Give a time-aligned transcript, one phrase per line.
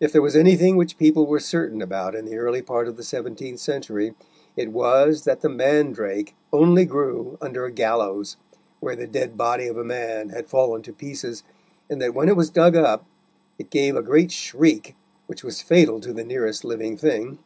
[0.00, 3.04] If there was anything which people were certain about in the early part of the
[3.04, 4.14] seventeenth century,
[4.56, 8.36] it was that the mandrake only grew under a gallows,
[8.80, 11.44] where the dead body of a man had fallen to pieces,
[11.88, 13.06] and that when it was dug up
[13.60, 14.96] it gave a great shriek,
[15.28, 17.38] which was fatal to the nearest living thing.